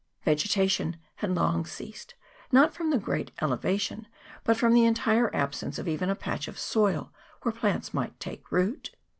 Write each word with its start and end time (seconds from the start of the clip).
Ve 0.25 0.31
getation 0.33 0.95
had 1.17 1.35
long 1.35 1.63
ceased, 1.63 2.15
not 2.51 2.73
from 2.73 2.89
the 2.89 2.97
great 2.97 3.29
ele 3.37 3.55
vation, 3.55 4.07
but 4.43 4.57
from 4.57 4.73
the 4.73 4.83
entire 4.83 5.29
absence 5.35 5.77
of 5.77 5.87
even 5.87 6.09
a 6.09 6.15
patch 6.15 6.47
of 6.47 6.57
soil 6.57 7.13
where 7.43 7.51
plants 7.53 7.93
might 7.93 8.19
take 8.19 8.51
root. 8.51 8.95